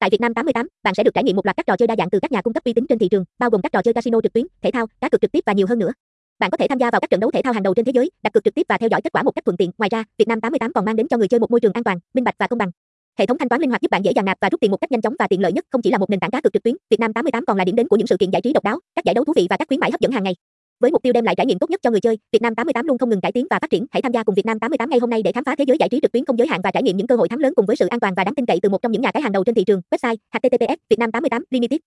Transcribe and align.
Tại 0.00 0.10
Việt 0.10 0.20
Nam 0.20 0.34
88, 0.34 0.68
bạn 0.82 0.94
sẽ 0.94 1.02
được 1.02 1.14
trải 1.14 1.24
nghiệm 1.24 1.36
một 1.36 1.46
loạt 1.46 1.56
các 1.56 1.66
trò 1.66 1.76
chơi 1.76 1.86
đa 1.86 1.96
dạng 1.98 2.10
từ 2.10 2.20
các 2.20 2.32
nhà 2.32 2.42
cung 2.42 2.52
cấp 2.54 2.64
uy 2.64 2.72
tín 2.72 2.86
trên 2.88 2.98
thị 2.98 3.08
trường, 3.08 3.24
bao 3.38 3.50
gồm 3.50 3.62
các 3.62 3.72
trò 3.72 3.82
chơi 3.82 3.94
casino 3.94 4.20
trực 4.22 4.32
tuyến, 4.32 4.46
thể 4.62 4.70
thao, 4.70 4.86
cá 5.00 5.08
cược 5.08 5.20
trực 5.20 5.32
tiếp 5.32 5.40
và 5.46 5.52
nhiều 5.52 5.66
hơn 5.66 5.78
nữa. 5.78 5.92
Bạn 6.38 6.50
có 6.50 6.56
thể 6.56 6.66
tham 6.68 6.78
gia 6.78 6.90
vào 6.90 7.00
các 7.00 7.10
trận 7.10 7.20
đấu 7.20 7.30
thể 7.30 7.42
thao 7.42 7.52
hàng 7.52 7.62
đầu 7.62 7.74
trên 7.74 7.84
thế 7.84 7.92
giới, 7.94 8.10
đặt 8.22 8.32
cược 8.32 8.44
trực 8.44 8.54
tiếp 8.54 8.62
và 8.68 8.78
theo 8.78 8.88
dõi 8.88 9.00
kết 9.02 9.12
quả 9.12 9.22
một 9.22 9.30
cách 9.30 9.44
thuận 9.44 9.56
tiện. 9.56 9.70
Ngoài 9.78 9.88
ra, 9.92 10.04
Việt 10.18 10.28
Nam 10.28 10.40
88 10.40 10.72
còn 10.72 10.84
mang 10.84 10.96
đến 10.96 11.08
cho 11.08 11.16
người 11.16 11.28
chơi 11.28 11.40
một 11.40 11.50
môi 11.50 11.60
trường 11.60 11.72
an 11.72 11.84
toàn, 11.84 11.98
minh 12.14 12.24
bạch 12.24 12.34
và 12.38 12.46
công 12.46 12.58
bằng. 12.58 12.70
Hệ 13.18 13.26
thống 13.26 13.38
thanh 13.38 13.48
toán 13.48 13.60
linh 13.60 13.70
hoạt 13.70 13.82
giúp 13.82 13.90
bạn 13.90 14.04
dễ 14.04 14.12
dàng 14.16 14.24
nạp 14.24 14.38
và 14.40 14.48
rút 14.50 14.60
tiền 14.60 14.70
một 14.70 14.76
cách 14.76 14.92
nhanh 14.92 15.02
chóng 15.02 15.14
và 15.18 15.26
tiện 15.28 15.40
lợi 15.40 15.52
nhất, 15.52 15.64
không 15.70 15.82
chỉ 15.82 15.90
là 15.90 15.98
một 15.98 16.10
nền 16.10 16.20
tảng 16.20 16.30
cá 16.30 16.40
cược 16.40 16.52
trực 16.52 16.62
tuyến, 16.62 16.76
Việt 16.90 17.00
Nam 17.00 17.12
88 17.12 17.44
còn 17.46 17.56
là 17.56 17.64
điểm 17.64 17.76
đến 17.76 17.88
của 17.88 17.96
những 17.96 18.06
sự 18.06 18.16
kiện 18.16 18.30
giải 18.30 18.42
trí 18.42 18.52
độc 18.52 18.64
đáo, 18.64 18.78
các 18.94 19.04
giải 19.04 19.14
đấu 19.14 19.24
thú 19.24 19.32
vị 19.36 19.46
và 19.50 19.56
các 19.56 19.68
khuyến 19.68 19.80
mãi 19.80 19.90
hấp 19.90 20.00
dẫn 20.00 20.12
hàng 20.12 20.24
ngày. 20.24 20.34
Với 20.80 20.90
mục 20.90 21.02
tiêu 21.02 21.12
đem 21.12 21.24
lại 21.24 21.34
trải 21.34 21.46
nghiệm 21.46 21.58
tốt 21.58 21.70
nhất 21.70 21.80
cho 21.82 21.90
người 21.90 22.00
chơi, 22.00 22.18
Việt 22.32 22.42
Nam 22.42 22.54
88 22.54 22.86
luôn 22.86 22.98
không 22.98 23.10
ngừng 23.10 23.20
cải 23.20 23.32
tiến 23.32 23.46
và 23.50 23.58
phát 23.58 23.70
triển. 23.70 23.86
Hãy 23.90 24.02
tham 24.02 24.12
gia 24.12 24.22
cùng 24.22 24.34
Việt 24.34 24.46
Nam 24.46 24.58
88 24.58 24.90
ngay 24.90 24.98
hôm 24.98 25.10
nay 25.10 25.22
để 25.22 25.32
khám 25.32 25.44
phá 25.44 25.54
thế 25.56 25.64
giới 25.68 25.76
giải 25.80 25.88
trí 25.88 26.00
trực 26.02 26.12
tuyến 26.12 26.24
không 26.24 26.38
giới 26.38 26.48
hạn 26.48 26.60
và 26.64 26.70
trải 26.70 26.82
nghiệm 26.82 26.96
những 26.96 27.06
cơ 27.06 27.16
hội 27.16 27.28
thắng 27.28 27.38
lớn 27.38 27.52
cùng 27.56 27.66
với 27.66 27.76
sự 27.76 27.86
an 27.86 28.00
toàn 28.00 28.14
và 28.16 28.24
đáng 28.24 28.34
tin 28.34 28.46
cậy 28.46 28.58
từ 28.62 28.68
một 28.68 28.82
trong 28.82 28.92
những 28.92 29.02
nhà 29.02 29.12
cái 29.12 29.22
hàng 29.22 29.32
đầu 29.32 29.44
trên 29.44 29.54
thị 29.54 29.64
trường. 29.64 29.80
Website: 29.90 30.16
https 30.32 30.76
vietnam88 30.90 31.42
limited 31.50 31.80